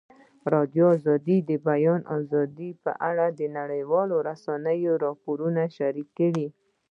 ازادي 0.03 0.51
راډیو 0.55 0.87
د 1.27 1.29
د 1.49 1.51
بیان 1.67 2.01
آزادي 2.17 2.69
په 2.83 2.91
اړه 3.09 3.25
د 3.39 3.41
نړیوالو 3.57 4.15
رسنیو 4.29 4.93
راپورونه 5.05 5.61
شریک 5.77 6.07
کړي. 6.19 6.47